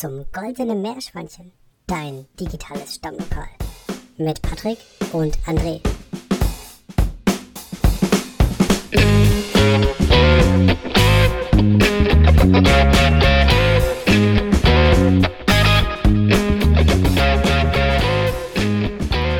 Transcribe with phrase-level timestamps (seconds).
[0.00, 1.52] zum Goldenen Meerschweinchen,
[1.86, 3.50] dein digitales Stammlokal.
[4.16, 4.78] Mit Patrick
[5.12, 5.82] und André.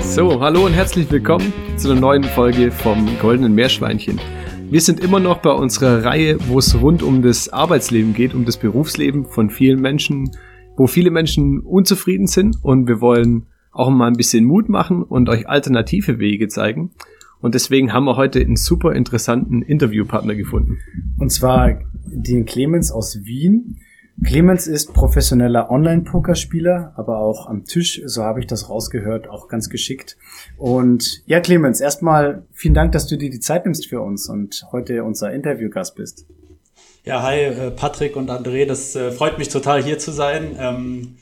[0.03, 4.21] So, hallo und herzlich willkommen zu einer neuen Folge vom Goldenen Meerschweinchen.
[4.69, 8.45] Wir sind immer noch bei unserer Reihe, wo es rund um das Arbeitsleben geht, um
[8.45, 10.31] das Berufsleben von vielen Menschen,
[10.81, 15.29] wo viele Menschen unzufrieden sind und wir wollen auch mal ein bisschen Mut machen und
[15.29, 16.93] euch alternative Wege zeigen.
[17.43, 20.79] Und deswegen haben wir heute einen super interessanten Interviewpartner gefunden.
[21.19, 23.77] Und zwar den Clemens aus Wien.
[24.25, 29.69] Clemens ist professioneller Online-Pokerspieler, aber auch am Tisch, so habe ich das rausgehört, auch ganz
[29.69, 30.17] geschickt.
[30.57, 34.65] Und ja, Clemens, erstmal vielen Dank, dass du dir die Zeit nimmst für uns und
[34.73, 36.25] heute unser Interviewgast bist.
[37.05, 40.57] Ja, hi äh, Patrick und André, das äh, freut mich total hier zu sein.
[40.59, 41.17] Ähm,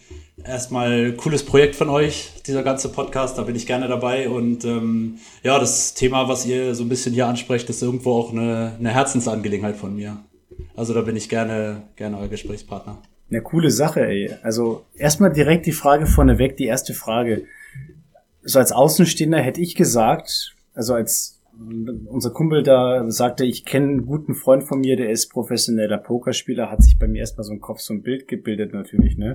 [0.45, 4.29] erstmal cooles Projekt von euch, dieser ganze Podcast, da bin ich gerne dabei.
[4.29, 8.33] Und ähm, ja, das Thema, was ihr so ein bisschen hier ansprecht, ist irgendwo auch
[8.33, 10.19] eine, eine Herzensangelegenheit von mir.
[10.75, 12.99] Also da bin ich gerne, gerne euer Gesprächspartner.
[13.31, 14.35] Eine coole Sache, ey.
[14.43, 17.45] Also erstmal direkt die Frage vorneweg, die erste Frage.
[18.43, 21.38] So als Außenstehender hätte ich gesagt, also als
[22.07, 26.71] unser Kumpel da sagte, ich kenne einen guten Freund von mir, der ist professioneller Pokerspieler,
[26.71, 29.35] hat sich bei mir erstmal so ein Kopf, so ein Bild gebildet natürlich, ne?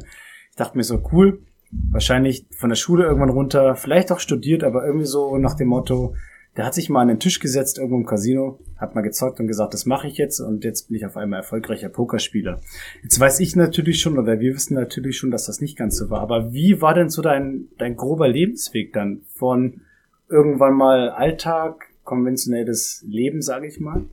[0.49, 4.85] Ich dachte mir so, cool, wahrscheinlich von der Schule irgendwann runter, vielleicht auch studiert, aber
[4.85, 6.15] irgendwie so nach dem Motto,
[6.55, 9.47] der hat sich mal an den Tisch gesetzt irgendwo im Casino, hat mal gezockt und
[9.47, 12.61] gesagt, das mache ich jetzt und jetzt bin ich auf einmal erfolgreicher Pokerspieler.
[13.01, 16.11] Jetzt weiß ich natürlich schon oder wir wissen natürlich schon, dass das nicht ganz so
[16.11, 16.21] war.
[16.21, 19.81] Aber wie war denn so dein, dein grober Lebensweg dann von
[20.29, 24.05] irgendwann mal Alltag, konventionelles Leben, sage ich mal,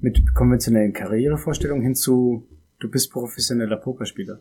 [0.00, 2.46] mit konventionellen Karrierevorstellungen hin zu,
[2.78, 4.40] du bist professioneller Pokerspieler?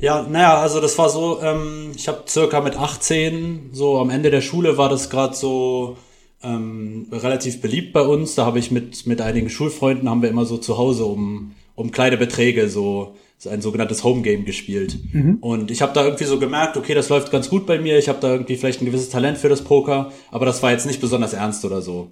[0.00, 4.30] Ja, naja, also das war so, ähm, ich habe circa mit 18, so am Ende
[4.30, 5.96] der Schule war das gerade so
[6.42, 8.34] ähm, relativ beliebt bei uns.
[8.34, 11.90] Da habe ich mit, mit einigen Schulfreunden, haben wir immer so zu Hause um, um
[11.90, 14.98] kleine Beträge so ein sogenanntes Homegame gespielt.
[15.12, 15.38] Mhm.
[15.40, 17.98] Und ich habe da irgendwie so gemerkt, okay, das läuft ganz gut bei mir.
[17.98, 20.86] Ich habe da irgendwie vielleicht ein gewisses Talent für das Poker, aber das war jetzt
[20.86, 22.10] nicht besonders ernst oder so.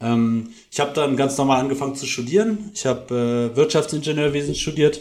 [0.00, 2.70] Ähm, ich habe dann ganz normal angefangen zu studieren.
[2.74, 5.00] Ich habe äh, Wirtschaftsingenieurwesen studiert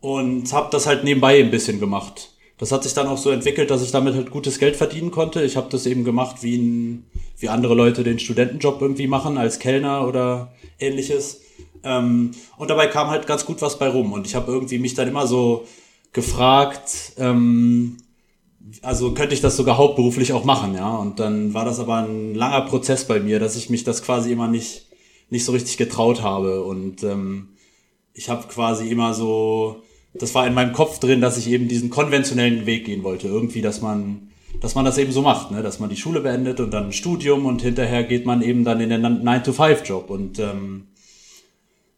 [0.00, 2.30] und habe das halt nebenbei ein bisschen gemacht
[2.60, 5.42] das hat sich dann auch so entwickelt, dass ich damit halt gutes Geld verdienen konnte.
[5.42, 7.06] Ich habe das eben gemacht, wie, ein,
[7.38, 11.40] wie andere Leute den Studentenjob irgendwie machen, als Kellner oder ähnliches.
[11.84, 14.12] Ähm, und dabei kam halt ganz gut was bei rum.
[14.12, 15.66] Und ich habe irgendwie mich dann immer so
[16.12, 17.96] gefragt, ähm,
[18.82, 20.96] also könnte ich das sogar hauptberuflich auch machen, ja.
[20.96, 24.32] Und dann war das aber ein langer Prozess bei mir, dass ich mich das quasi
[24.32, 24.86] immer nicht,
[25.30, 26.62] nicht so richtig getraut habe.
[26.62, 27.50] Und ähm,
[28.14, 29.82] ich habe quasi immer so
[30.14, 33.28] das war in meinem Kopf drin, dass ich eben diesen konventionellen Weg gehen wollte.
[33.28, 34.30] Irgendwie, dass man,
[34.60, 35.62] dass man das eben so macht, ne?
[35.62, 38.80] dass man die Schule beendet und dann ein Studium und hinterher geht man eben dann
[38.80, 40.10] in den 9-to-5-Job.
[40.10, 40.88] Und ähm,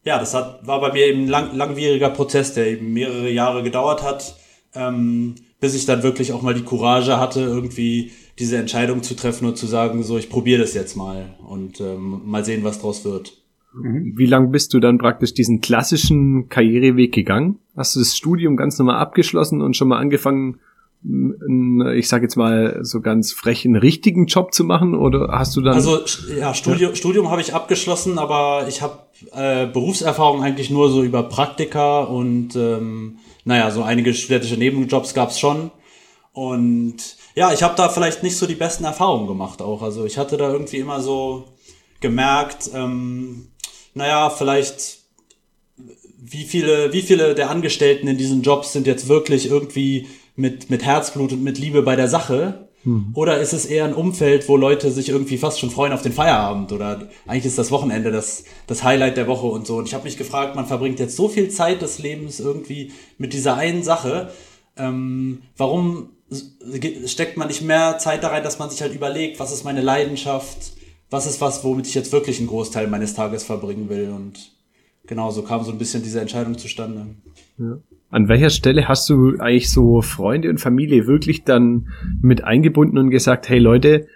[0.04, 3.62] ja, das hat, war bei mir eben ein lang, langwieriger Prozess, der eben mehrere Jahre
[3.62, 4.36] gedauert hat,
[4.74, 9.46] ähm, bis ich dann wirklich auch mal die Courage hatte, irgendwie diese Entscheidung zu treffen
[9.46, 13.04] und zu sagen, so, ich probiere das jetzt mal und ähm, mal sehen, was draus
[13.04, 13.42] wird.
[13.74, 14.14] Mhm.
[14.16, 17.58] Wie lang bist du dann praktisch diesen klassischen Karriereweg gegangen?
[17.76, 20.58] Hast du das Studium ganz normal abgeschlossen und schon mal angefangen,
[21.04, 25.60] ich sage jetzt mal so ganz frech einen richtigen Job zu machen oder hast du
[25.60, 26.00] dann Also
[26.38, 26.96] ja, Studium, ja.
[26.96, 28.98] Studium habe ich abgeschlossen, aber ich habe
[29.32, 35.40] äh, Berufserfahrung eigentlich nur so über Praktika und ähm, naja, so einige studentische Nebenjobs gab's
[35.40, 35.72] schon.
[36.32, 36.96] Und
[37.34, 39.82] ja, ich habe da vielleicht nicht so die besten Erfahrungen gemacht auch.
[39.82, 41.48] Also ich hatte da irgendwie immer so
[42.00, 43.48] gemerkt, ähm,
[43.94, 44.98] naja, vielleicht
[46.24, 50.84] wie viele, wie viele der Angestellten in diesen Jobs sind jetzt wirklich irgendwie mit, mit
[50.84, 52.68] Herzblut und mit Liebe bei der Sache?
[52.84, 53.12] Hm.
[53.14, 56.12] Oder ist es eher ein Umfeld, wo Leute sich irgendwie fast schon freuen auf den
[56.12, 56.72] Feierabend?
[56.72, 59.76] Oder eigentlich ist das Wochenende das, das Highlight der Woche und so.
[59.76, 63.32] Und ich habe mich gefragt, man verbringt jetzt so viel Zeit des Lebens irgendwie mit
[63.32, 64.30] dieser einen Sache.
[64.76, 66.10] Ähm, warum
[67.04, 69.82] steckt man nicht mehr Zeit da rein, dass man sich halt überlegt, was ist meine
[69.82, 70.72] Leidenschaft?
[71.12, 74.10] was ist was, womit ich jetzt wirklich einen Großteil meines Tages verbringen will.
[74.10, 74.50] Und
[75.06, 77.14] genau so kam so ein bisschen diese Entscheidung zustande.
[77.58, 77.78] Ja.
[78.12, 81.88] An welcher Stelle hast du eigentlich so Freunde und Familie wirklich dann
[82.20, 84.06] mit eingebunden und gesagt, hey Leute,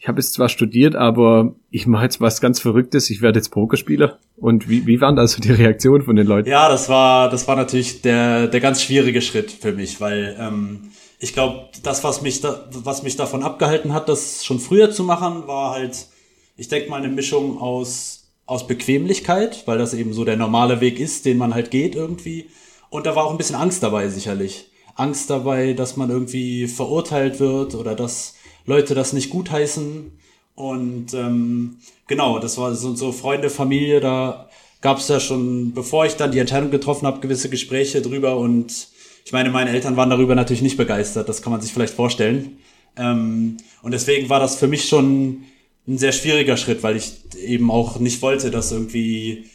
[0.00, 3.50] ich habe jetzt zwar studiert, aber ich mache jetzt was ganz Verrücktes, ich werde jetzt
[3.50, 4.18] Pokerspieler.
[4.36, 6.48] Und wie, wie waren da so die Reaktionen von den Leuten?
[6.48, 10.90] Ja, das war, das war natürlich der, der ganz schwierige Schritt für mich, weil ähm,
[11.20, 15.04] ich glaube, das, was mich, da, was mich davon abgehalten hat, das schon früher zu
[15.04, 16.08] machen, war halt
[16.56, 21.00] ich denke mal, eine Mischung aus, aus Bequemlichkeit, weil das eben so der normale Weg
[21.00, 22.46] ist, den man halt geht irgendwie.
[22.92, 24.66] Und da war auch ein bisschen Angst dabei, sicherlich.
[24.96, 28.34] Angst dabei, dass man irgendwie verurteilt wird oder dass
[28.66, 30.12] Leute das nicht gutheißen.
[30.54, 34.50] Und ähm, genau, das war so, so Freunde, Familie, da
[34.82, 38.36] gab es ja schon, bevor ich dann die Entscheidung getroffen habe, gewisse Gespräche drüber.
[38.36, 38.88] Und
[39.24, 42.58] ich meine, meine Eltern waren darüber natürlich nicht begeistert, das kann man sich vielleicht vorstellen.
[42.98, 45.44] Ähm, und deswegen war das für mich schon
[45.88, 49.46] ein sehr schwieriger Schritt, weil ich eben auch nicht wollte, dass irgendwie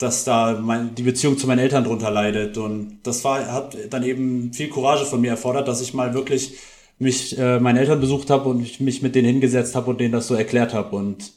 [0.00, 2.56] dass da mein, die Beziehung zu meinen Eltern drunter leidet.
[2.56, 6.54] Und das war, hat dann eben viel Courage von mir erfordert, dass ich mal wirklich
[6.98, 10.12] mich äh, meine Eltern besucht habe und ich mich mit denen hingesetzt habe und denen
[10.12, 10.96] das so erklärt habe.
[10.96, 11.32] Und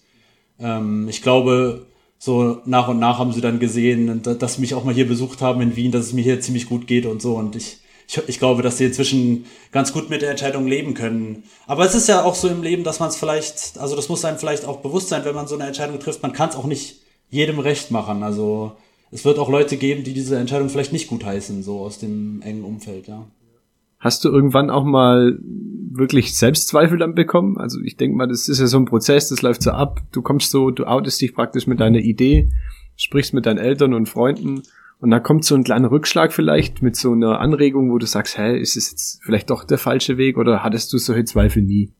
[0.59, 1.85] ähm, ich glaube,
[2.17, 5.41] so nach und nach haben sie dann gesehen, dass sie mich auch mal hier besucht
[5.41, 7.35] haben in Wien, dass es mir hier ziemlich gut geht und so.
[7.35, 11.43] Und ich, ich, ich glaube, dass sie inzwischen ganz gut mit der Entscheidung leben können.
[11.67, 14.23] Aber es ist ja auch so im Leben, dass man es vielleicht, also das muss
[14.23, 16.23] einem vielleicht auch bewusst sein, wenn man so eine Entscheidung trifft.
[16.23, 17.02] Man kann es auch nicht
[17.33, 18.23] jedem recht machen.
[18.23, 18.73] Also
[19.11, 22.41] es wird auch Leute geben, die diese Entscheidung vielleicht nicht gut heißen, so aus dem
[22.41, 23.25] engen Umfeld, ja.
[23.99, 27.57] Hast du irgendwann auch mal wirklich Selbstzweifel dann bekommen?
[27.57, 30.01] Also ich denke mal, das ist ja so ein Prozess, das läuft so ab.
[30.11, 32.49] Du kommst so, du outest dich praktisch mit deiner Idee,
[32.97, 34.63] sprichst mit deinen Eltern und Freunden
[34.99, 38.37] und dann kommt so ein kleiner Rückschlag vielleicht mit so einer Anregung, wo du sagst,
[38.37, 41.91] hä, ist es jetzt vielleicht doch der falsche Weg oder hattest du solche Zweifel nie?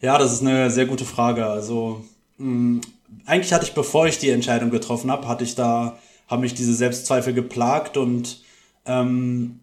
[0.00, 1.46] Ja, das ist eine sehr gute Frage.
[1.46, 2.04] Also
[2.38, 2.80] mh, mm,
[3.26, 5.98] eigentlich hatte ich, bevor ich die Entscheidung getroffen habe, hatte ich da,
[6.28, 8.42] haben mich diese Selbstzweifel geplagt und
[8.86, 9.60] ähm,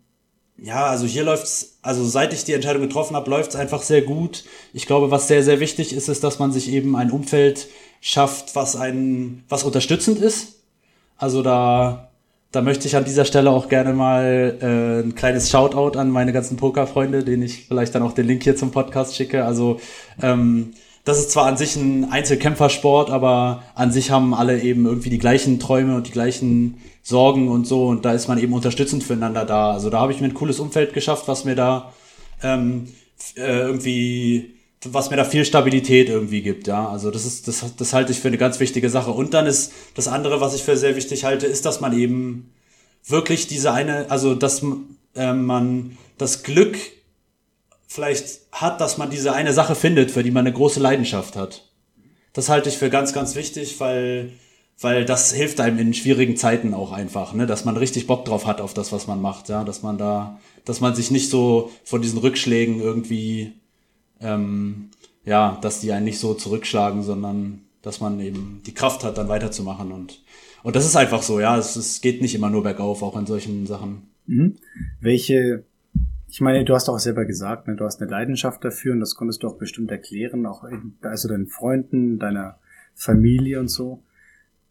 [0.62, 4.44] ja, also hier läuft's, also seit ich die Entscheidung getroffen habe, läuft's einfach sehr gut.
[4.74, 7.68] Ich glaube, was sehr, sehr wichtig ist, ist, dass man sich eben ein Umfeld
[8.02, 10.60] schafft, was einen, was unterstützend ist.
[11.18, 12.10] Also da,
[12.52, 16.34] da möchte ich an dieser Stelle auch gerne mal äh, ein kleines Shoutout an meine
[16.34, 19.46] ganzen Pokerfreunde, denen ich vielleicht dann auch den Link hier zum Podcast schicke.
[19.46, 19.80] Also
[20.22, 20.74] ähm,
[21.10, 25.18] das ist zwar an sich ein Einzelkämpfersport, aber an sich haben alle eben irgendwie die
[25.18, 29.44] gleichen Träume und die gleichen Sorgen und so und da ist man eben unterstützend füreinander
[29.44, 29.72] da.
[29.72, 31.94] Also da habe ich mir ein cooles Umfeld geschafft, was mir da
[32.44, 32.88] ähm,
[33.36, 34.54] äh, irgendwie
[34.86, 36.88] was mir da viel Stabilität irgendwie gibt, ja.
[36.88, 39.12] Also das ist, das, das halte ich für eine ganz wichtige Sache.
[39.12, 42.54] Und dann ist das andere, was ich für sehr wichtig halte, ist, dass man eben
[43.06, 44.64] wirklich diese eine, also dass
[45.16, 46.78] äh, man das Glück
[47.90, 51.68] vielleicht hat, dass man diese eine Sache findet, für die man eine große Leidenschaft hat.
[52.34, 54.32] Das halte ich für ganz, ganz wichtig, weil,
[54.80, 57.48] weil das hilft einem in schwierigen Zeiten auch einfach, ne?
[57.48, 60.40] dass man richtig Bock drauf hat auf das, was man macht, ja, dass man da,
[60.66, 63.54] dass man sich nicht so von diesen Rückschlägen irgendwie,
[64.22, 64.92] ähm,
[65.26, 69.30] ja, dass die einen nicht so zurückschlagen, sondern dass man eben die Kraft hat, dann
[69.30, 70.22] weiterzumachen und
[70.62, 73.26] und das ist einfach so, ja, es, es geht nicht immer nur bergauf, auch in
[73.26, 74.10] solchen Sachen.
[74.26, 74.58] Mhm.
[75.00, 75.64] Welche
[76.30, 79.16] ich meine, du hast auch selber gesagt, ne, du hast eine Leidenschaft dafür und das
[79.16, 80.64] konntest du auch bestimmt erklären, auch
[81.02, 82.60] also deinen Freunden, deiner
[82.94, 84.04] Familie und so.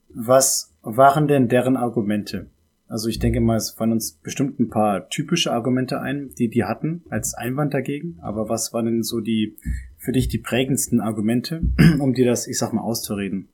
[0.08, 2.46] Was waren denn deren Argumente?
[2.86, 6.64] Also ich denke mal, es fallen uns bestimmt ein paar typische Argumente ein, die die
[6.64, 8.18] hatten als Einwand dagegen.
[8.22, 9.56] Aber was waren denn so die
[9.98, 11.60] für dich die prägendsten Argumente,
[11.98, 13.48] um dir das, ich sag mal, auszureden?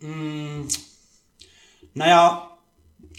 [0.00, 0.66] Mm,
[1.94, 2.58] naja,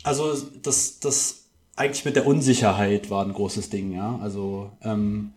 [0.04, 1.43] also das, das
[1.76, 4.20] eigentlich mit der Unsicherheit war ein großes Ding, ja.
[4.22, 5.34] Also, ähm,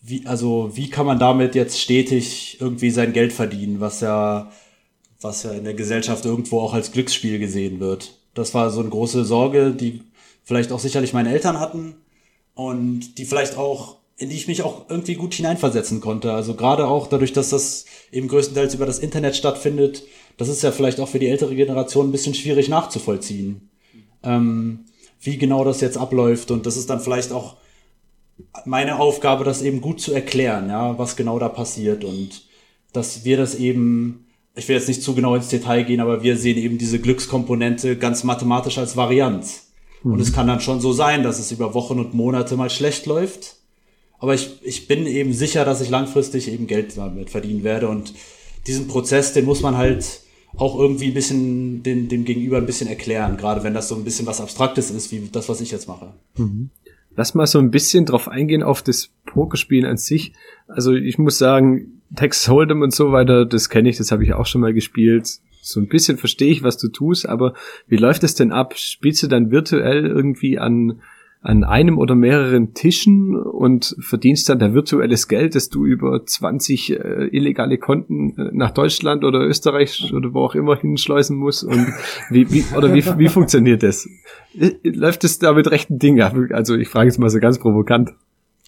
[0.00, 4.50] wie, also wie kann man damit jetzt stetig irgendwie sein Geld verdienen, was ja,
[5.20, 8.18] was ja in der Gesellschaft irgendwo auch als Glücksspiel gesehen wird.
[8.34, 10.02] Das war so eine große Sorge, die
[10.42, 11.94] vielleicht auch sicherlich meine Eltern hatten
[12.54, 16.32] und die vielleicht auch, in die ich mich auch irgendwie gut hineinversetzen konnte.
[16.32, 20.04] Also gerade auch dadurch, dass das eben größtenteils über das Internet stattfindet,
[20.36, 23.70] das ist ja vielleicht auch für die ältere Generation ein bisschen schwierig nachzuvollziehen.
[24.22, 24.84] Ähm,
[25.24, 26.50] wie genau das jetzt abläuft.
[26.50, 27.56] Und das ist dann vielleicht auch
[28.64, 32.42] meine Aufgabe, das eben gut zu erklären, ja, was genau da passiert und
[32.92, 36.36] dass wir das eben, ich will jetzt nicht zu genau ins Detail gehen, aber wir
[36.36, 39.72] sehen eben diese Glückskomponente ganz mathematisch als Varianz.
[40.02, 40.12] Mhm.
[40.12, 43.06] Und es kann dann schon so sein, dass es über Wochen und Monate mal schlecht
[43.06, 43.56] läuft.
[44.18, 47.88] Aber ich, ich bin eben sicher, dass ich langfristig eben Geld damit verdienen werde.
[47.88, 48.14] Und
[48.66, 50.20] diesen Prozess, den muss man halt
[50.56, 54.04] auch irgendwie ein bisschen den, dem Gegenüber ein bisschen erklären, gerade wenn das so ein
[54.04, 56.14] bisschen was Abstraktes ist, wie das, was ich jetzt mache.
[56.36, 56.70] Mhm.
[57.16, 60.32] Lass mal so ein bisschen drauf eingehen auf das Pokerspielen an sich.
[60.66, 64.34] Also ich muss sagen, Texas Hold'em und so weiter, das kenne ich, das habe ich
[64.34, 65.38] auch schon mal gespielt.
[65.62, 67.54] So ein bisschen verstehe ich, was du tust, aber
[67.86, 68.74] wie läuft es denn ab?
[68.76, 71.00] Spielst du dann virtuell irgendwie an
[71.44, 76.90] an einem oder mehreren Tischen und verdienst dann da virtuelles Geld, das du über 20
[76.90, 81.86] äh, illegale Konten äh, nach Deutschland oder Österreich oder wo auch immer hinschleusen musst und
[82.30, 84.08] wie, wie oder wie, wie funktioniert das?
[84.82, 86.34] Läuft es da mit rechten Dingen ab?
[86.50, 88.14] Also ich frage jetzt mal so ganz provokant.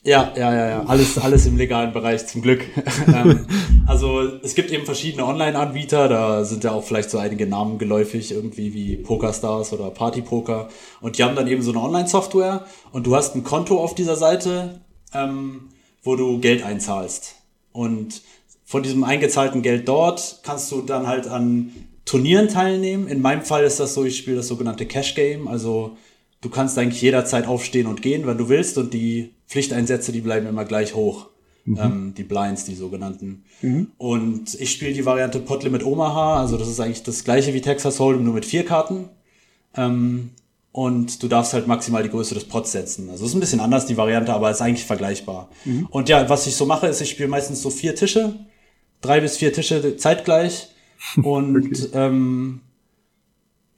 [0.07, 0.85] Ja, ja, ja, ja.
[0.85, 2.65] Alles, alles im legalen Bereich, zum Glück.
[3.09, 3.45] ähm,
[3.89, 8.31] also es gibt eben verschiedene Online-Anbieter, da sind ja auch vielleicht so einige Namen geläufig,
[8.31, 10.69] irgendwie wie PokerStars oder Partypoker.
[11.01, 14.15] Und die haben dann eben so eine Online-Software und du hast ein Konto auf dieser
[14.15, 14.81] Seite,
[15.13, 15.71] ähm,
[16.05, 17.35] wo du Geld einzahlst.
[17.73, 18.23] Und
[18.65, 21.73] von diesem eingezahlten Geld dort kannst du dann halt an
[22.05, 23.09] Turnieren teilnehmen.
[23.09, 25.97] In meinem Fall ist das so, ich spiele das sogenannte Cash Game, also
[26.47, 30.47] du kannst eigentlich jederzeit aufstehen und gehen, wenn du willst und die Pflichteinsätze, die bleiben
[30.47, 31.27] immer gleich hoch.
[31.65, 31.79] Mhm.
[31.81, 33.43] Ähm, die Blinds, die sogenannten.
[33.61, 33.89] Mhm.
[33.99, 37.61] Und ich spiele die Variante Pot Limit Omaha, also das ist eigentlich das gleiche wie
[37.61, 39.09] Texas Hold'em, nur mit vier Karten.
[39.77, 40.31] Ähm,
[40.71, 43.11] und du darfst halt maximal die Größe des Pots setzen.
[43.11, 45.49] Also ist ein bisschen anders, die Variante, aber ist eigentlich vergleichbar.
[45.65, 45.89] Mhm.
[45.91, 48.35] Und ja, was ich so mache, ist, ich spiele meistens so vier Tische,
[49.01, 50.69] drei bis vier Tische zeitgleich.
[51.23, 51.89] Und okay.
[51.95, 52.61] ähm,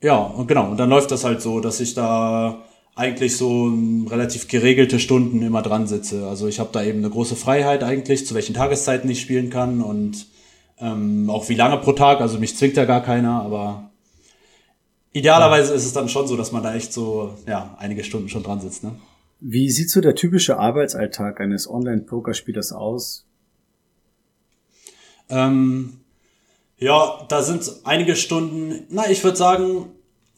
[0.01, 2.63] ja, genau, und dann läuft das halt so, dass ich da
[2.95, 3.73] eigentlich so
[4.09, 6.27] relativ geregelte Stunden immer dran sitze.
[6.27, 9.81] Also ich habe da eben eine große Freiheit eigentlich, zu welchen Tageszeiten ich spielen kann
[9.81, 10.27] und
[10.79, 12.19] ähm, auch wie lange pro Tag.
[12.19, 13.89] Also mich zwingt ja gar keiner, aber
[15.13, 18.43] idealerweise ist es dann schon so, dass man da echt so ja einige Stunden schon
[18.43, 18.83] dran sitzt.
[18.83, 18.91] Ne?
[19.39, 23.25] Wie sieht so der typische Arbeitsalltag eines Online-Pokerspielers aus?
[25.29, 26.01] Ähm,
[26.79, 29.87] ja, da sind einige Stunden, na, ich würde sagen,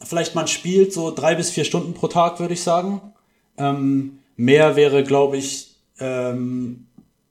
[0.04, 3.00] vielleicht man spielt so drei bis vier Stunden pro Tag, würde ich sagen.
[3.56, 6.86] Ähm, mehr wäre, glaube ich, ähm,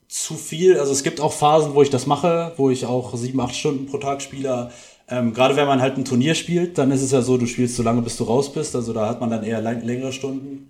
[0.07, 0.77] zu viel.
[0.79, 3.85] Also es gibt auch Phasen, wo ich das mache, wo ich auch sieben, acht Stunden
[3.85, 4.71] pro Tag spiele.
[5.09, 7.75] Ähm, Gerade wenn man halt ein Turnier spielt, dann ist es ja so, du spielst
[7.75, 8.75] so lange, bis du raus bist.
[8.75, 10.69] Also da hat man dann eher längere Stunden.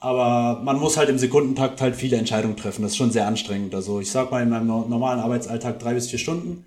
[0.00, 2.82] Aber man muss halt im Sekundentakt halt viele Entscheidungen treffen.
[2.82, 3.72] Das ist schon sehr anstrengend.
[3.74, 6.64] Also ich sag mal in meinem normalen Arbeitsalltag drei bis vier Stunden.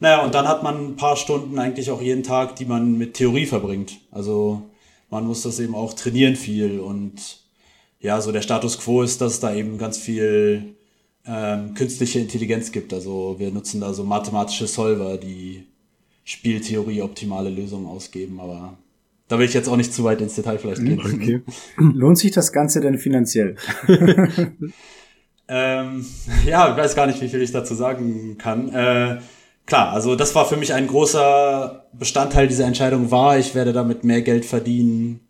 [0.00, 3.14] Naja, und dann hat man ein paar Stunden eigentlich auch jeden Tag, die man mit
[3.14, 3.98] Theorie verbringt.
[4.10, 4.62] Also
[5.10, 7.40] man muss das eben auch trainieren viel und
[8.00, 10.74] ja, so der Status quo ist, dass es da eben ganz viel
[11.26, 12.92] ähm, künstliche Intelligenz gibt.
[12.92, 15.64] Also wir nutzen da so mathematische Solver, die
[16.24, 18.76] Spieltheorie optimale Lösungen ausgeben, aber
[19.28, 21.00] da will ich jetzt auch nicht zu weit ins Detail vielleicht gehen.
[21.00, 21.42] Okay.
[21.78, 23.56] Lohnt sich das Ganze denn finanziell?
[25.48, 26.06] ähm,
[26.46, 28.68] ja, ich weiß gar nicht, wie viel ich dazu sagen kann.
[28.68, 29.18] Äh,
[29.66, 34.04] klar, also das war für mich ein großer Bestandteil dieser Entscheidung war, ich werde damit
[34.04, 35.20] mehr Geld verdienen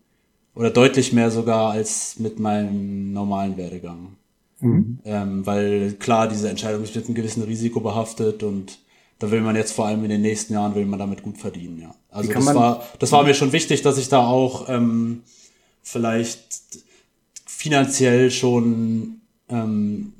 [0.54, 4.16] oder deutlich mehr sogar als mit meinem normalen Werdegang.
[4.60, 4.98] Mhm.
[5.04, 8.78] Ähm, weil klar, diese Entscheidung ist mit einem gewissen Risiko behaftet und
[9.18, 11.80] da will man jetzt vor allem in den nächsten Jahren will man damit gut verdienen,
[11.80, 11.94] ja.
[12.10, 15.22] Also das war, das war mir schon wichtig, dass ich da auch ähm,
[15.82, 16.68] vielleicht
[17.46, 20.12] finanziell schon ähm,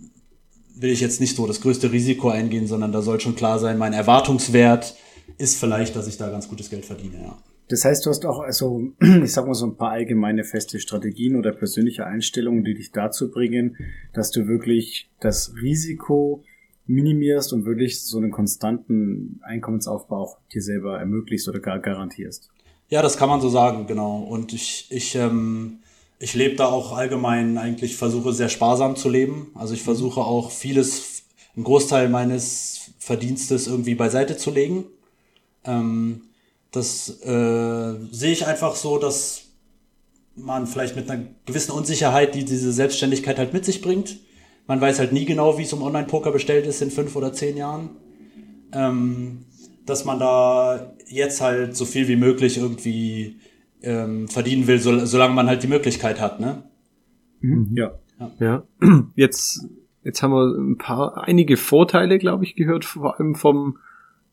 [0.85, 3.79] will ich jetzt nicht so das größte Risiko eingehen, sondern da soll schon klar sein,
[3.79, 4.95] mein Erwartungswert
[5.39, 7.39] ist vielleicht, dass ich da ganz gutes Geld verdiene, ja.
[7.69, 11.37] Das heißt, du hast auch also, ich sag mal so ein paar allgemeine feste Strategien
[11.37, 13.79] oder persönliche Einstellungen, die dich dazu bringen,
[14.13, 16.45] dass du wirklich das Risiko
[16.87, 22.51] minimierst und wirklich so einen konstanten Einkommensaufbau auch dir selber ermöglicht oder gar garantierst.
[22.91, 24.19] Ja, das kann man so sagen, genau.
[24.19, 25.79] Und ich, ich ähm,
[26.19, 29.51] ich lebe da auch allgemein eigentlich, versuche sehr sparsam zu leben.
[29.55, 29.87] Also ich mhm.
[29.87, 31.25] versuche auch vieles,
[31.57, 34.85] einen Großteil meines Verdienstes irgendwie beiseite zu legen.
[35.65, 36.23] Ähm,
[36.71, 39.43] das äh, sehe ich einfach so, dass
[40.37, 44.19] man vielleicht mit einer gewissen Unsicherheit, die diese Selbstständigkeit halt mit sich bringt.
[44.67, 47.57] Man weiß halt nie genau, wie es um Online-Poker bestellt ist in fünf oder zehn
[47.57, 47.91] Jahren.
[48.73, 49.45] Ähm,
[49.87, 53.37] dass man da jetzt halt so viel wie möglich irgendwie
[53.85, 56.63] ähm, verdienen will, so, solange man halt die Möglichkeit hat, ne?
[57.41, 57.71] Mhm.
[57.75, 57.93] Ja.
[58.19, 58.33] ja.
[58.39, 58.65] Ja.
[59.15, 59.69] Jetzt,
[60.03, 63.79] jetzt haben wir ein paar, einige Vorteile, glaube ich, gehört, vor allem vom,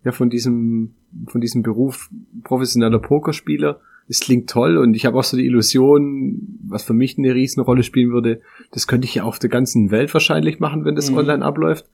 [0.03, 0.96] ja, von diesem,
[1.27, 2.10] von diesem Beruf
[2.43, 3.79] professioneller Pokerspieler.
[4.08, 7.84] Es klingt toll und ich habe auch so die Illusion, was für mich eine Riesenrolle
[7.84, 8.41] spielen würde,
[8.72, 11.17] das könnte ich ja auf der ganzen Welt wahrscheinlich machen, wenn das mhm.
[11.17, 11.86] online abläuft.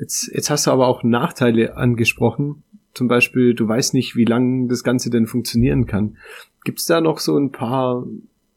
[0.00, 2.62] Jetzt, jetzt hast du aber auch Nachteile angesprochen.
[2.92, 6.16] Zum Beispiel, du weißt nicht, wie lange das Ganze denn funktionieren kann.
[6.64, 8.04] Gibt es da noch so ein paar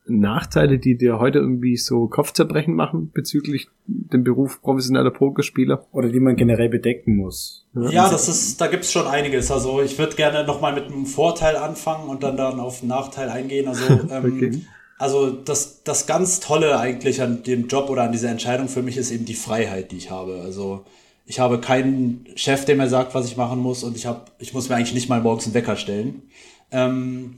[0.09, 5.85] Nachteile, die dir heute irgendwie so Kopfzerbrechen machen bezüglich dem Beruf professioneller Pokerspieler?
[5.91, 7.67] Oder die man generell bedecken muss?
[7.73, 9.51] Ja, das ist, da gibt's schon einiges.
[9.51, 13.29] Also ich würde gerne nochmal mit einem Vorteil anfangen und dann dann auf den Nachteil
[13.29, 13.67] eingehen.
[13.67, 14.61] Also, ähm, okay.
[14.97, 18.97] also das, das ganz Tolle eigentlich an dem Job oder an dieser Entscheidung für mich
[18.97, 20.41] ist eben die Freiheit, die ich habe.
[20.43, 20.85] Also
[21.25, 24.53] ich habe keinen Chef, der mir sagt, was ich machen muss und ich habe, ich
[24.53, 26.23] muss mir eigentlich nicht mal morgens einen Wecker stellen.
[26.71, 27.35] Ähm,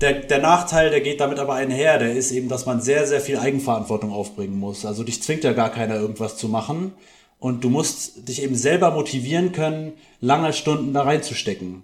[0.00, 3.20] der, der Nachteil, der geht damit aber einher, der ist eben, dass man sehr, sehr
[3.20, 4.84] viel Eigenverantwortung aufbringen muss.
[4.84, 6.92] Also dich zwingt ja gar keiner irgendwas zu machen.
[7.38, 11.82] Und du musst dich eben selber motivieren können, lange Stunden da reinzustecken.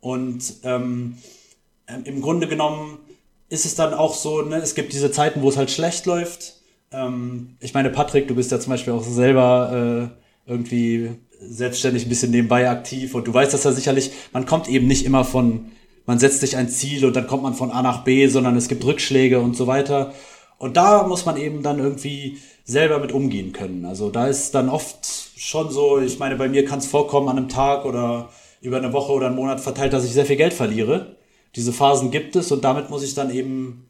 [0.00, 1.18] Und ähm,
[2.04, 2.98] im Grunde genommen
[3.48, 6.54] ist es dann auch so, ne, es gibt diese Zeiten, wo es halt schlecht läuft.
[6.92, 10.10] Ähm, ich meine, Patrick, du bist ja zum Beispiel auch selber
[10.46, 14.68] äh, irgendwie selbstständig ein bisschen nebenbei aktiv und du weißt das ja sicherlich, man kommt
[14.68, 15.70] eben nicht immer von,
[16.08, 18.68] man setzt sich ein Ziel und dann kommt man von A nach B, sondern es
[18.68, 20.14] gibt Rückschläge und so weiter.
[20.56, 23.84] Und da muss man eben dann irgendwie selber mit umgehen können.
[23.84, 27.36] Also da ist dann oft schon so, ich meine, bei mir kann es vorkommen an
[27.36, 28.30] einem Tag oder
[28.62, 31.16] über eine Woche oder einen Monat verteilt, dass ich sehr viel Geld verliere.
[31.56, 33.86] Diese Phasen gibt es und damit muss ich dann eben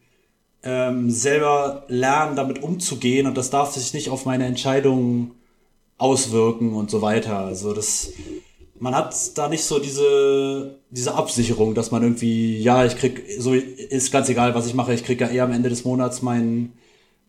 [0.63, 5.35] ähm, selber lernen, damit umzugehen und das darf sich nicht auf meine Entscheidungen
[5.97, 7.37] auswirken und so weiter.
[7.39, 8.11] Also das,
[8.79, 13.53] man hat da nicht so diese, diese Absicherung, dass man irgendwie, ja, ich krieg, so
[13.53, 16.73] ist ganz egal, was ich mache, ich krieg ja eher am Ende des Monats meinen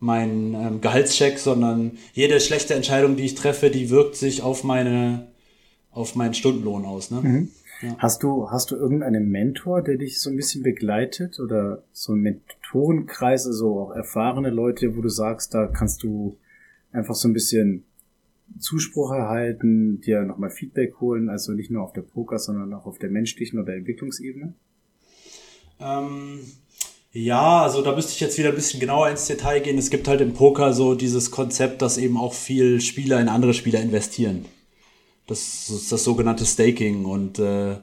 [0.01, 5.27] mein ähm, Gehaltscheck, sondern jede schlechte Entscheidung, die ich treffe, die wirkt sich auf meine,
[5.91, 7.11] auf meinen Stundenlohn aus.
[7.11, 7.21] Ne?
[7.21, 7.49] Mhm.
[7.83, 7.95] Ja.
[7.99, 12.19] Hast du, hast du irgendeinen Mentor, der dich so ein bisschen begleitet oder so ein
[12.19, 16.37] Mentorenkreis, also auch erfahrene Leute, wo du sagst, da kannst du
[16.91, 17.85] einfach so ein bisschen
[18.59, 22.99] Zuspruch erhalten, dir nochmal Feedback holen, also nicht nur auf der Poker, sondern auch auf
[22.99, 24.53] der menschlichen oder Entwicklungsebene?
[25.79, 26.39] Ähm,
[27.13, 29.77] ja, also da müsste ich jetzt wieder ein bisschen genauer ins Detail gehen.
[29.77, 33.53] Es gibt halt im Poker so dieses Konzept, dass eben auch viel Spieler in andere
[33.53, 34.45] Spieler investieren.
[35.27, 37.77] Das ist das sogenannte Staking und äh,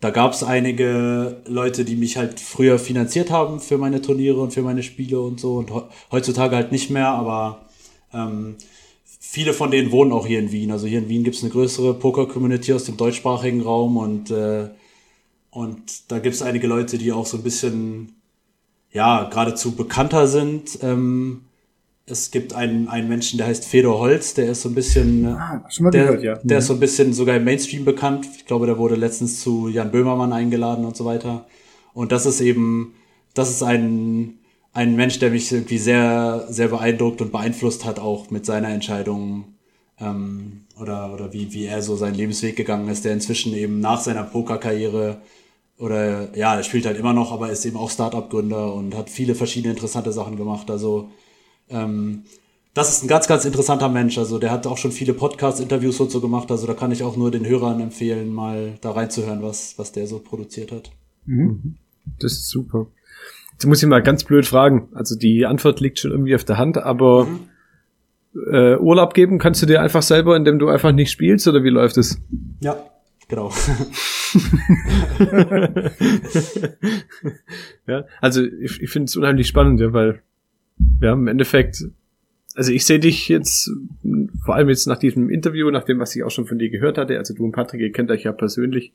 [0.00, 4.52] da gab es einige Leute, die mich halt früher finanziert haben für meine Turniere und
[4.52, 5.72] für meine Spiele und so und
[6.12, 7.66] heutzutage halt nicht mehr, aber
[8.12, 8.56] ähm,
[9.30, 10.72] viele von denen wohnen auch hier in Wien.
[10.72, 14.68] Also hier in Wien gibt es eine größere Poker-Community aus dem deutschsprachigen Raum und, äh,
[15.50, 18.14] und da gibt es einige Leute, die auch so ein bisschen,
[18.90, 20.78] ja, geradezu bekannter sind.
[20.82, 21.42] Ähm,
[22.06, 25.62] es gibt einen, einen Menschen, der heißt Fedor Holz, der ist so ein bisschen, ah,
[25.68, 26.38] schon mal der, gehört, ja.
[26.42, 28.26] der ist so ein bisschen sogar im Mainstream bekannt.
[28.34, 31.46] Ich glaube, der wurde letztens zu Jan Böhmermann eingeladen und so weiter.
[31.92, 32.94] Und das ist eben,
[33.34, 34.38] das ist ein,
[34.72, 39.54] ein Mensch, der mich irgendwie sehr, sehr beeindruckt und beeinflusst hat, auch mit seiner Entscheidung
[40.00, 44.00] ähm, oder, oder wie, wie er so seinen Lebensweg gegangen ist, der inzwischen eben nach
[44.00, 45.20] seiner Pokerkarriere
[45.78, 49.34] oder ja, er spielt halt immer noch, aber ist eben auch Startup-Gründer und hat viele
[49.34, 50.70] verschiedene interessante Sachen gemacht.
[50.70, 51.10] Also
[51.68, 52.24] ähm,
[52.74, 54.18] das ist ein ganz, ganz interessanter Mensch.
[54.18, 56.50] Also der hat auch schon viele Podcast-Interviews und so gemacht.
[56.50, 60.06] Also da kann ich auch nur den Hörern empfehlen, mal da reinzuhören, was, was der
[60.06, 60.90] so produziert hat.
[61.26, 61.76] Mhm.
[62.20, 62.88] Das ist super.
[63.58, 64.86] Jetzt muss ich mal ganz blöd fragen.
[64.94, 67.40] Also die Antwort liegt schon irgendwie auf der Hand, aber mhm.
[68.52, 71.70] äh, Urlaub geben kannst du dir einfach selber, indem du einfach nicht spielst oder wie
[71.70, 72.22] läuft es?
[72.60, 72.76] Ja,
[73.26, 73.50] genau.
[77.88, 80.22] ja, also ich, ich finde es unheimlich spannend, ja, weil
[81.00, 81.82] ja, im Endeffekt,
[82.54, 83.72] also ich sehe dich jetzt,
[84.44, 86.96] vor allem jetzt nach diesem Interview, nach dem, was ich auch schon von dir gehört
[86.96, 88.92] hatte, also du und Patrick, ihr kennt euch ja persönlich,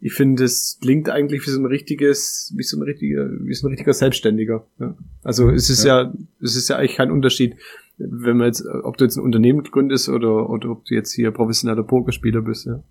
[0.00, 3.66] ich finde, es klingt eigentlich wie so ein richtiges, wie so ein richtiger, wie so
[3.66, 4.66] ein richtiger Selbstständiger.
[4.78, 4.96] Ja.
[5.22, 6.02] Also es ist ja.
[6.02, 7.56] ja, es ist ja eigentlich kein Unterschied,
[7.98, 11.30] wenn man jetzt, ob du jetzt ein Unternehmen gründest oder, oder ob du jetzt hier
[11.30, 12.66] professioneller Pokerspieler bist.
[12.66, 12.82] Ja.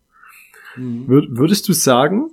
[0.78, 1.08] Mhm.
[1.08, 2.32] würdest du sagen,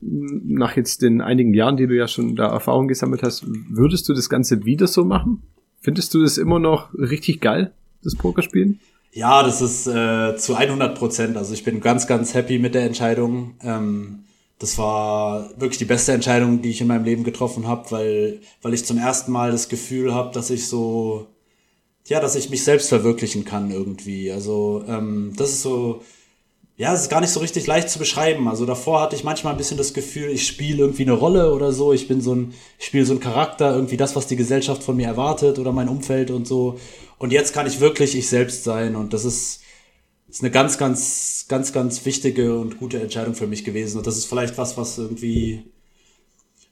[0.00, 4.14] nach jetzt den einigen Jahren, die du ja schon da Erfahrung gesammelt hast, würdest du
[4.14, 5.42] das Ganze wieder so machen?
[5.80, 8.80] Findest du das immer noch richtig geil, das Pokerspielen?
[9.14, 11.36] Ja, das ist äh, zu 100 Prozent.
[11.36, 13.56] Also ich bin ganz, ganz happy mit der Entscheidung.
[13.62, 14.24] Ähm,
[14.58, 18.72] das war wirklich die beste Entscheidung, die ich in meinem Leben getroffen habe, weil, weil
[18.74, 21.26] ich zum ersten Mal das Gefühl habe, dass ich so,
[22.06, 24.32] ja, dass ich mich selbst verwirklichen kann irgendwie.
[24.32, 26.02] Also ähm, das ist so,
[26.82, 28.48] ja, es ist gar nicht so richtig leicht zu beschreiben.
[28.48, 31.72] Also davor hatte ich manchmal ein bisschen das Gefühl, ich spiele irgendwie eine Rolle oder
[31.72, 31.92] so.
[31.92, 34.96] Ich bin so ein, ich spiele so ein Charakter, irgendwie das, was die Gesellschaft von
[34.96, 36.80] mir erwartet oder mein Umfeld und so.
[37.18, 39.60] Und jetzt kann ich wirklich ich selbst sein und das ist,
[40.28, 43.98] ist eine ganz, ganz, ganz, ganz wichtige und gute Entscheidung für mich gewesen.
[43.98, 45.62] Und das ist vielleicht was, was irgendwie,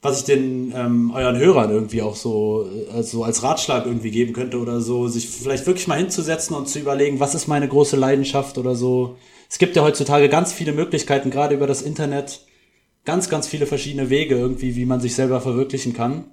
[0.03, 4.59] was ich den ähm, euren Hörern irgendwie auch so also als Ratschlag irgendwie geben könnte
[4.59, 8.59] oder so, sich vielleicht wirklich mal hinzusetzen und zu überlegen, was ist meine große Leidenschaft
[8.59, 9.17] oder so.
[9.51, 12.47] Es gibt ja heutzutage ganz viele Möglichkeiten, gerade über das Internet,
[13.05, 16.25] ganz, ganz viele verschiedene Wege irgendwie, wie man sich selber verwirklichen kann.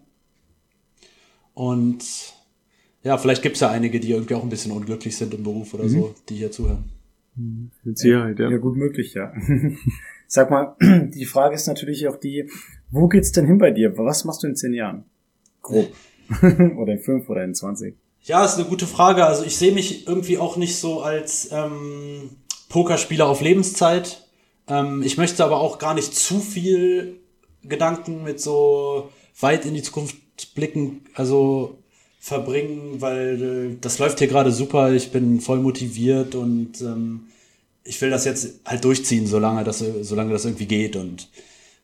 [1.55, 2.03] Und
[3.01, 5.73] ja, vielleicht gibt es ja einige, die irgendwie auch ein bisschen unglücklich sind im Beruf
[5.73, 5.89] oder mhm.
[5.89, 6.91] so, die hier zuhören.
[7.83, 8.51] Mit Sicherheit, ja.
[8.51, 9.33] Ja, gut möglich, ja.
[10.27, 12.47] Sag mal, die Frage ist natürlich auch die,
[12.91, 13.97] wo geht's denn hin bei dir?
[13.97, 15.05] Was machst du in zehn Jahren?
[15.63, 15.91] Grob.
[16.77, 17.95] oder in fünf oder in zwanzig?
[18.21, 19.25] Ja, ist eine gute Frage.
[19.25, 22.29] Also ich sehe mich irgendwie auch nicht so als ähm,
[22.69, 24.25] Pokerspieler auf Lebenszeit.
[24.67, 27.19] Ähm, ich möchte aber auch gar nicht zu viel
[27.63, 30.17] Gedanken mit so weit in die Zukunft
[30.55, 31.05] blicken.
[31.13, 31.77] Also
[32.19, 34.91] verbringen, weil äh, das läuft hier gerade super.
[34.91, 37.27] Ich bin voll motiviert und ähm,
[37.83, 40.97] ich will das jetzt halt durchziehen, solange das, solange das irgendwie geht.
[40.97, 41.29] Und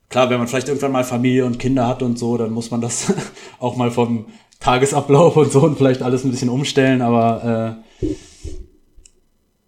[0.09, 2.81] klar, wenn man vielleicht irgendwann mal Familie und Kinder hat und so, dann muss man
[2.81, 3.13] das
[3.59, 4.25] auch mal vom
[4.59, 8.07] Tagesablauf und so und vielleicht alles ein bisschen umstellen, aber äh,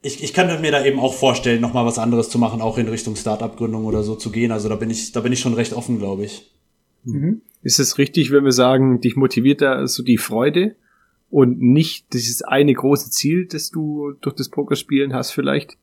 [0.06, 2.88] ich, ich könnte mir da eben auch vorstellen, nochmal was anderes zu machen, auch in
[2.88, 4.52] Richtung Startup-Gründung oder so zu gehen.
[4.52, 6.52] Also da bin ich, da bin ich schon recht offen, glaube ich.
[7.04, 7.42] Mhm.
[7.64, 10.76] Ist es richtig, wenn wir sagen, dich motiviert da so die Freude
[11.32, 15.78] und nicht dieses eine große Ziel, das du durch das Pokerspielen hast vielleicht?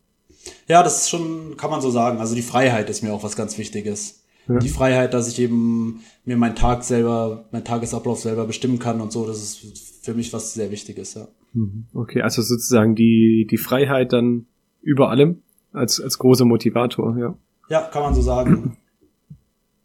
[0.68, 2.18] Ja, das ist schon, kann man so sagen.
[2.18, 4.22] Also die Freiheit ist mir auch was ganz Wichtiges.
[4.48, 4.58] Ja.
[4.58, 9.10] Die Freiheit, dass ich eben mir meinen Tag selber, meinen Tagesablauf selber bestimmen kann und
[9.12, 11.28] so, das ist für mich was sehr Wichtiges, ja.
[11.54, 11.86] Mhm.
[11.94, 14.46] Okay, also sozusagen die, die Freiheit dann
[14.82, 17.38] über allem als, als großer Motivator, ja.
[17.68, 18.76] Ja, kann man so sagen.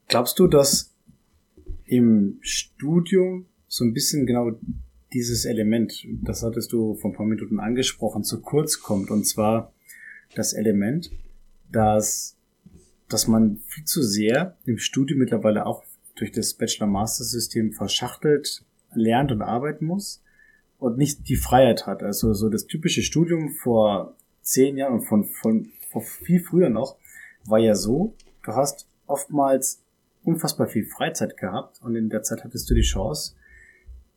[0.08, 0.93] Glaubst du, dass
[1.86, 4.51] im Studium so ein bisschen genau
[5.13, 9.10] dieses Element, das hattest du vor ein paar Minuten angesprochen, zu kurz kommt.
[9.10, 9.73] Und zwar
[10.36, 11.12] das Element,
[11.71, 12.36] dass,
[13.08, 15.84] dass man viel zu sehr im Studium mittlerweile auch
[16.15, 18.65] durch das Bachelor-Master-System verschachtelt
[18.97, 20.23] lernt und arbeiten muss
[20.79, 22.03] und nicht die Freiheit hat.
[22.03, 26.97] Also so das typische Studium vor zehn Jahren und von, von, von viel früher noch
[27.45, 29.81] war ja so, du hast oftmals
[30.23, 33.36] unfassbar viel Freizeit gehabt und in der Zeit hattest du die Chance,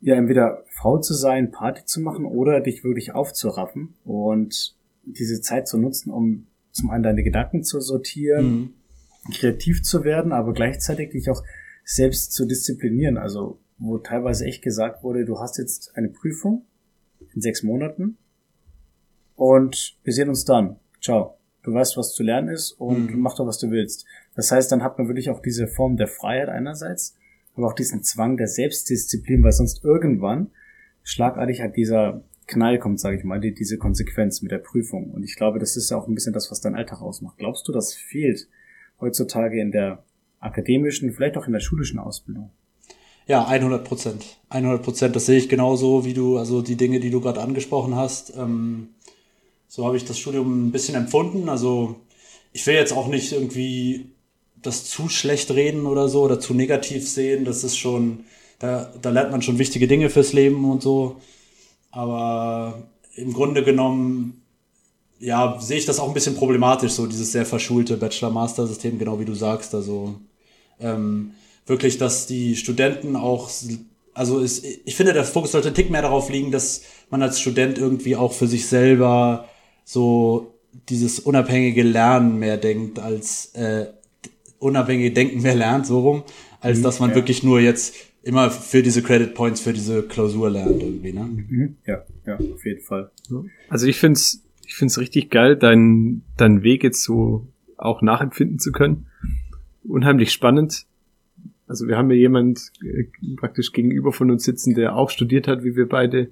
[0.01, 5.69] ja entweder faul zu sein, Party zu machen oder dich wirklich aufzuraffen und diese Zeit
[5.69, 8.75] zu nutzen, um zum einen deine Gedanken zu sortieren, mhm.
[9.33, 11.43] kreativ zu werden, aber gleichzeitig dich auch
[11.85, 13.17] selbst zu disziplinieren.
[13.17, 16.67] Also wo teilweise echt gesagt wurde, du hast jetzt eine Prüfung
[17.35, 18.19] in sechs Monaten
[19.35, 20.77] und wir sehen uns dann.
[21.01, 21.39] Ciao.
[21.63, 23.21] Du weißt, was zu lernen ist und mhm.
[23.21, 24.07] mach doch, was du willst.
[24.35, 27.17] Das heißt, dann hat man wirklich auch diese Form der Freiheit einerseits,
[27.55, 30.51] aber auch diesen Zwang der Selbstdisziplin, weil sonst irgendwann
[31.03, 35.11] schlagartig halt dieser Knall kommt, sage ich mal, die, diese Konsequenz mit der Prüfung.
[35.11, 37.39] Und ich glaube, das ist ja auch ein bisschen das, was dein Alltag ausmacht.
[37.39, 38.49] Glaubst du, das fehlt
[39.01, 40.03] heutzutage in der
[40.39, 42.51] akademischen, vielleicht auch in der schulischen Ausbildung?
[43.31, 44.25] Ja, 100 Prozent.
[44.49, 47.95] 100 Prozent, das sehe ich genauso, wie du, also die Dinge, die du gerade angesprochen
[47.95, 48.37] hast.
[48.37, 48.89] Ähm,
[49.69, 51.49] so habe ich das Studium ein bisschen empfunden.
[51.49, 51.95] Also
[52.53, 54.07] ich will jetzt auch nicht irgendwie
[54.61, 57.45] das zu schlecht reden oder so oder zu negativ sehen.
[57.45, 58.25] Das ist schon,
[58.59, 61.15] da, da lernt man schon wichtige Dinge fürs Leben und so.
[61.93, 62.83] Aber
[63.15, 64.43] im Grunde genommen,
[65.21, 69.25] ja, sehe ich das auch ein bisschen problematisch, so dieses sehr verschulte Bachelor-Master-System, genau wie
[69.25, 69.73] du sagst.
[69.73, 70.17] Also
[70.81, 71.35] ähm,
[71.71, 73.49] wirklich, dass die Studenten auch,
[74.13, 77.41] also ist, ich finde, der Fokus sollte ein Tick mehr darauf liegen, dass man als
[77.41, 79.49] Student irgendwie auch für sich selber
[79.85, 80.55] so
[80.89, 83.87] dieses unabhängige Lernen mehr denkt, als äh,
[84.59, 86.25] unabhängige Denken mehr lernt, so rum,
[86.61, 87.17] als mhm, dass man ja.
[87.17, 91.25] wirklich nur jetzt immer für diese Credit Points, für diese Klausur lernt irgendwie, ne?
[91.25, 93.11] Mhm, ja, ja, auf jeden Fall.
[93.69, 97.47] Also ich find's, ich find's richtig geil, deinen deinen Weg jetzt so
[97.79, 99.07] auch nachempfinden zu können.
[99.83, 100.87] Unheimlich spannend.
[101.71, 103.05] Also wir haben ja jemand äh,
[103.37, 106.31] praktisch gegenüber von uns sitzen, der auch studiert hat, wie wir beide,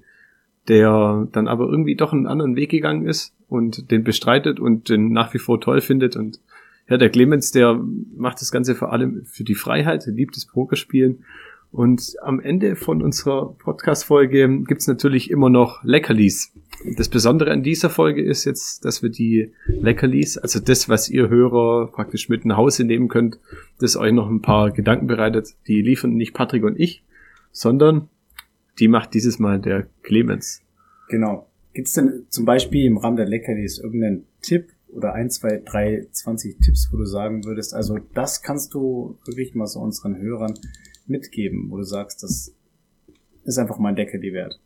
[0.67, 5.13] der dann aber irgendwie doch einen anderen Weg gegangen ist und den bestreitet und den
[5.13, 6.17] nach wie vor toll findet.
[6.17, 6.41] Und
[6.89, 7.81] ja, der Clemens, der
[8.17, 11.23] macht das Ganze vor allem für die Freiheit, liebt das Pokerspielen
[11.71, 16.51] und am Ende von unserer Podcast-Folge gibt's natürlich immer noch Leckerlis.
[16.97, 21.29] Das Besondere an dieser Folge ist jetzt, dass wir die Leckerlis, also das, was ihr
[21.29, 23.39] Hörer praktisch mit nach Hause nehmen könnt,
[23.79, 27.03] das euch noch ein paar Gedanken bereitet, die liefern nicht Patrick und ich,
[27.51, 28.07] sondern
[28.79, 30.61] die macht dieses Mal der Clemens.
[31.09, 31.47] Genau.
[31.73, 36.57] Gibt's denn zum Beispiel im Rahmen der Leckerlis irgendeinen Tipp oder ein, zwei, drei, zwanzig
[36.63, 40.53] Tipps, wo du sagen würdest, also das kannst du wirklich mal so unseren Hörern
[41.07, 42.55] mitgeben, wo du sagst, das
[43.43, 44.59] ist einfach mein Deckel die wert?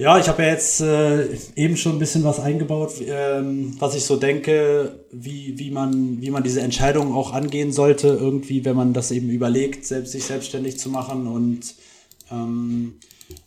[0.00, 4.06] Ja, ich habe ja jetzt äh, eben schon ein bisschen was eingebaut, ähm, was ich
[4.06, 8.94] so denke, wie, wie, man, wie man diese Entscheidung auch angehen sollte, irgendwie, wenn man
[8.94, 11.26] das eben überlegt, selbst, sich selbstständig zu machen.
[11.26, 11.74] Und
[12.30, 12.94] ähm,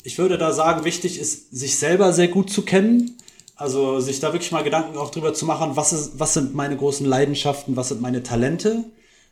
[0.03, 3.17] ich würde da sagen, wichtig ist, sich selber sehr gut zu kennen.
[3.55, 6.77] Also sich da wirklich mal Gedanken auch drüber zu machen, was, ist, was sind meine
[6.77, 8.83] großen Leidenschaften, was sind meine Talente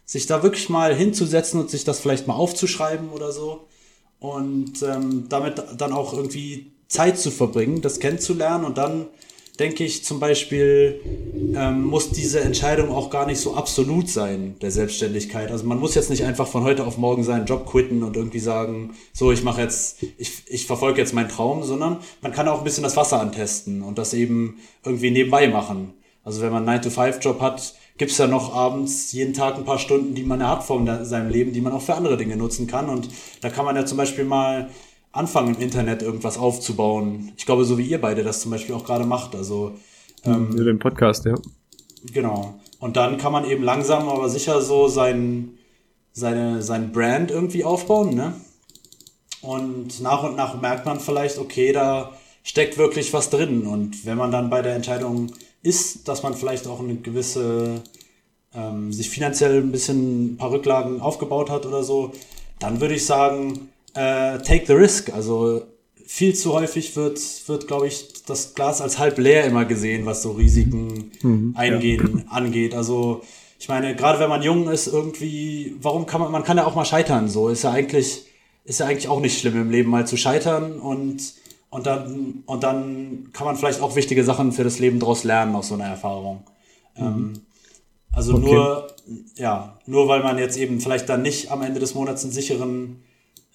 [0.05, 3.67] sich da wirklich mal hinzusetzen und sich das vielleicht mal aufzuschreiben oder so
[4.19, 9.07] und ähm, damit dann auch irgendwie Zeit zu verbringen, das kennenzulernen und dann
[9.59, 11.01] denke ich zum Beispiel,
[11.55, 15.51] ähm, muss diese Entscheidung auch gar nicht so absolut sein, der Selbstständigkeit.
[15.51, 18.39] Also man muss jetzt nicht einfach von heute auf morgen seinen Job quitten und irgendwie
[18.39, 22.59] sagen, so, ich mache jetzt, ich, ich verfolge jetzt meinen Traum, sondern man kann auch
[22.59, 25.93] ein bisschen das Wasser antesten und das eben irgendwie nebenbei machen.
[26.23, 29.79] Also wenn man einen 9-to-5-Job hat, gibt es ja noch abends jeden Tag ein paar
[29.79, 32.89] Stunden, die man hat von seinem Leben, die man auch für andere Dinge nutzen kann.
[32.89, 33.09] Und
[33.41, 34.69] da kann man ja zum Beispiel mal
[35.11, 37.31] anfangen, im Internet irgendwas aufzubauen.
[37.37, 39.35] Ich glaube, so wie ihr beide das zum Beispiel auch gerade macht.
[39.35, 39.73] Also
[40.25, 41.35] ähm, ja, den Podcast, ja.
[42.13, 42.59] Genau.
[42.79, 45.57] Und dann kann man eben langsam, aber sicher so sein,
[46.13, 48.33] seine, sein Brand irgendwie aufbauen, ne?
[49.41, 52.11] Und nach und nach merkt man vielleicht, okay, da
[52.43, 53.65] steckt wirklich was drin.
[53.65, 55.31] Und wenn man dann bei der Entscheidung
[55.63, 57.81] ist, dass man vielleicht auch eine gewisse,
[58.53, 62.11] ähm, sich finanziell ein bisschen ein paar Rücklagen aufgebaut hat oder so,
[62.59, 65.13] dann würde ich sagen, äh, take the risk.
[65.13, 65.63] Also
[66.05, 70.21] viel zu häufig wird, wird glaube ich, das Glas als halb leer immer gesehen, was
[70.21, 72.31] so Risiken mhm, eingehen ja.
[72.31, 72.75] angeht.
[72.75, 73.21] Also
[73.59, 76.75] ich meine, gerade wenn man jung ist, irgendwie, warum kann man, man kann ja auch
[76.75, 78.25] mal scheitern, so ist ja eigentlich,
[78.65, 81.33] ist ja eigentlich auch nicht schlimm im Leben mal zu scheitern und,
[81.69, 85.55] und dann, und dann kann man vielleicht auch wichtige Sachen für das Leben daraus lernen
[85.55, 86.43] aus so einer Erfahrung.
[86.97, 87.05] Mhm.
[87.05, 87.33] Ähm,
[88.11, 88.51] also okay.
[88.51, 88.87] nur,
[89.35, 93.03] ja, nur weil man jetzt eben vielleicht dann nicht am Ende des Monats einen sicheren,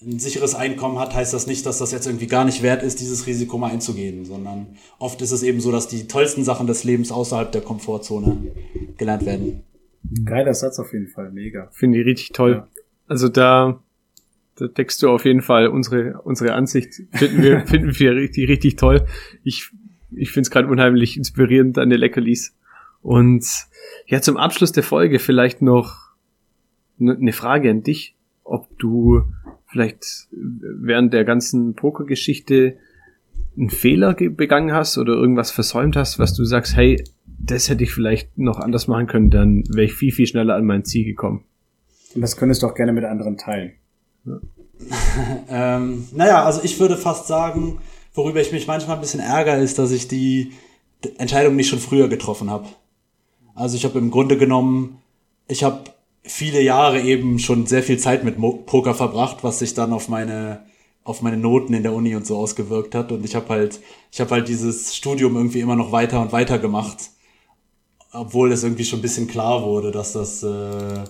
[0.03, 3.01] ein sicheres Einkommen hat, heißt das nicht, dass das jetzt irgendwie gar nicht wert ist,
[3.01, 4.67] dieses Risiko mal einzugehen, sondern
[4.99, 8.53] oft ist es eben so, dass die tollsten Sachen des Lebens außerhalb der Komfortzone
[8.99, 9.63] gelernt werden.
[10.25, 11.69] Geiler Satz auf jeden Fall, mega.
[11.73, 12.53] Finde ich richtig toll.
[12.53, 12.69] Ja.
[13.09, 13.81] Also da,
[14.57, 18.77] da deckst du auf jeden Fall unsere, unsere Ansicht, finden wir, finden wir richtig, richtig
[18.77, 19.07] toll.
[19.45, 19.71] Ich,
[20.15, 22.55] ich finde es gerade unheimlich inspirierend, deine Leckerlis.
[23.03, 23.47] Und
[24.07, 26.11] ja, zum Abschluss der Folge vielleicht noch
[27.01, 29.25] eine Frage an dich, ob du
[29.67, 32.77] vielleicht während der ganzen Pokergeschichte
[33.57, 37.03] einen Fehler begangen hast oder irgendwas versäumt hast, was du sagst, hey,
[37.39, 40.65] das hätte ich vielleicht noch anders machen können, dann wäre ich viel, viel schneller an
[40.65, 41.45] mein Ziel gekommen.
[42.15, 43.73] Und das könntest du auch gerne mit anderen teilen.
[44.25, 44.41] Ja.
[45.77, 47.79] ähm, naja, also ich würde fast sagen,
[48.15, 50.53] worüber ich mich manchmal ein bisschen ärgere, ist, dass ich die
[51.19, 52.69] Entscheidung nicht schon früher getroffen habe.
[53.55, 54.99] Also ich habe im Grunde genommen,
[55.49, 55.85] ich habe
[56.27, 58.37] viele Jahre eben schon sehr viel Zeit mit
[58.67, 60.65] Poker verbracht, was sich dann auf meine
[61.05, 64.21] auf meine Noten in der Uni und so ausgewirkt hat und ich habe halt ich
[64.21, 67.11] habe halt dieses Studium irgendwie immer noch weiter und weiter gemacht
[68.17, 71.05] obwohl es irgendwie schon ein bisschen klar wurde, dass das, äh,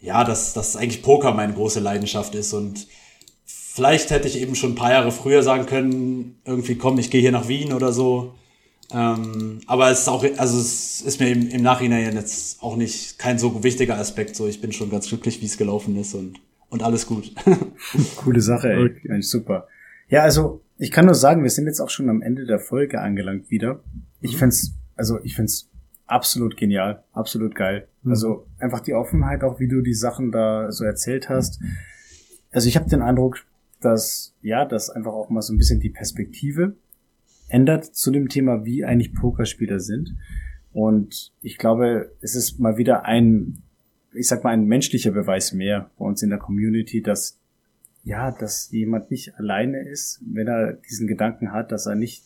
[0.00, 2.86] ja, dass, dass eigentlich Poker meine große Leidenschaft ist und
[3.44, 7.20] vielleicht hätte ich eben schon ein paar Jahre früher sagen können, irgendwie komm, ich gehe
[7.20, 8.34] hier nach Wien oder so.
[8.92, 13.18] Ähm, aber es ist auch, also es ist mir im, im Nachhinein jetzt auch nicht
[13.18, 14.36] kein so wichtiger Aspekt.
[14.36, 17.32] So, ich bin schon ganz glücklich, wie es gelaufen ist und, und alles gut.
[18.16, 18.84] Coole Sache, ey.
[18.86, 19.20] Okay.
[19.22, 19.68] Super.
[20.08, 23.00] Ja, also ich kann nur sagen, wir sind jetzt auch schon am Ende der Folge
[23.00, 23.80] angelangt wieder.
[24.20, 24.38] Ich mhm.
[24.38, 25.68] find's, also ich find's
[26.06, 27.86] absolut genial, absolut geil.
[28.02, 28.10] Mhm.
[28.10, 31.60] Also einfach die Offenheit, auch wie du die Sachen da so erzählt hast.
[32.50, 33.44] Also ich habe den Eindruck,
[33.80, 36.74] dass ja, dass einfach auch mal so ein bisschen die Perspektive
[37.50, 40.16] ändert zu dem Thema, wie eigentlich Pokerspieler sind.
[40.72, 43.62] Und ich glaube, es ist mal wieder ein,
[44.14, 47.38] ich sag mal, ein menschlicher Beweis mehr bei uns in der Community, dass
[48.02, 52.24] ja, dass jemand nicht alleine ist, wenn er diesen Gedanken hat, dass er nicht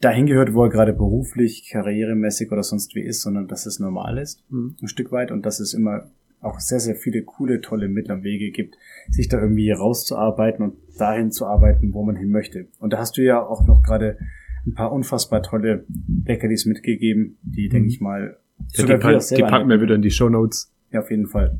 [0.00, 4.18] dahin gehört, wo er gerade beruflich, karrieremäßig oder sonst wie ist, sondern dass es normal
[4.18, 4.76] ist, mhm.
[4.80, 8.24] ein Stück weit, und dass es immer auch sehr, sehr viele coole, tolle Mittel und
[8.24, 8.76] Wege gibt,
[9.10, 12.66] sich da irgendwie rauszuarbeiten und dahin zu arbeiten, wo man hin möchte.
[12.78, 14.18] Und da hast du ja auch noch gerade
[14.66, 15.84] ein paar unfassbar tolle
[16.24, 17.90] Leckerlis mitgegeben, die, denke mhm.
[17.90, 18.36] ich mal,
[18.72, 20.72] ja, die, pack, die packen wir wieder in die Show Notes.
[20.90, 21.58] Ja, auf jeden Fall.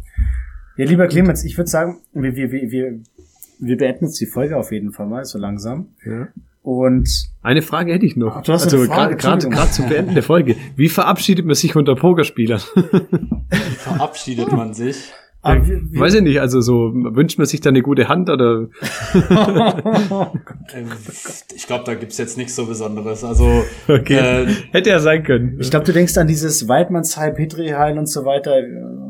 [0.77, 3.01] Ja, lieber Clemens, ich würde sagen, wir, wir, wir,
[3.59, 5.89] wir beenden jetzt die Folge auf jeden Fall mal so langsam.
[6.05, 6.29] Ja.
[6.71, 7.09] Und
[7.43, 8.43] eine Frage hätte ich noch.
[8.43, 10.55] du hast also gerade gerade zu Beenden der Folge.
[10.77, 12.61] Wie verabschiedet man sich unter Pokerspielern?
[12.75, 14.97] Wie verabschiedet man sich?
[15.43, 15.99] Ah, wie, wie?
[15.99, 18.69] Weiß ich nicht, also so wünscht man sich da eine gute Hand oder?
[20.75, 20.87] Ähm,
[21.57, 23.25] ich glaube, da gibt's jetzt nichts so Besonderes.
[23.25, 24.45] Also okay.
[24.45, 25.57] äh, hätte ja sein können.
[25.59, 28.53] Ich glaube, du denkst an dieses Weidmannsheil, Petriheil und so weiter,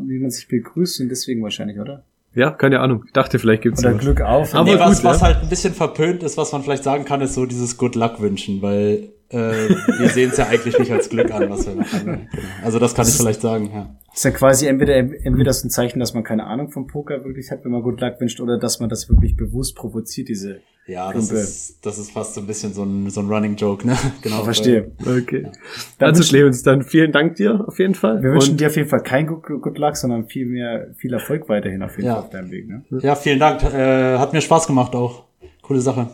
[0.07, 2.05] wie man sich begrüßt und deswegen wahrscheinlich, oder?
[2.35, 3.05] Ja, keine Ahnung.
[3.07, 4.55] Ich dachte, vielleicht gibt's Oder Glück auf.
[4.55, 5.11] Aber nee, gut, was, ja?
[5.11, 7.97] was halt ein bisschen verpönt ist, was man vielleicht sagen kann, ist so dieses Good
[7.97, 11.75] Luck wünschen, weil äh, wir sehen es ja eigentlich nicht als Glück an, was wir
[11.75, 12.01] machen.
[12.05, 12.19] Genau.
[12.62, 13.97] Also das kann das ich vielleicht sagen, ja.
[14.12, 17.51] ist ja quasi entweder entweder ist ein Zeichen, dass man keine Ahnung vom Poker wirklich
[17.51, 21.12] hat, wenn man Good Luck wünscht, oder dass man das wirklich bewusst provoziert, diese ja,
[21.12, 23.97] das ist, das ist fast so ein bisschen so ein, so ein Running Joke, ne?
[24.23, 24.43] Genau.
[24.43, 24.90] Verstehe.
[25.01, 25.43] Okay.
[25.45, 25.53] Ja.
[25.99, 28.23] Dann also Clemens, dann vielen Dank dir auf jeden Fall.
[28.23, 31.49] Wir wünschen dir auf jeden Fall kein Good, Good Luck, sondern viel mehr, viel Erfolg
[31.49, 32.14] weiterhin auf jeden ja.
[32.14, 32.83] Fall auf deinem Weg, ne?
[33.03, 33.62] Ja, vielen Dank.
[33.62, 35.27] Äh, hat mir Spaß gemacht auch.
[35.62, 36.09] Coole Sache.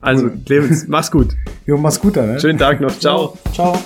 [0.00, 1.34] Also, Clemens, mach's gut.
[1.66, 2.40] Jo, mach's gut dann, ne?
[2.40, 2.96] Schönen Tag noch.
[2.98, 3.36] Ciao.
[3.52, 3.78] Ciao.